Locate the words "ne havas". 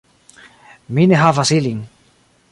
1.11-1.51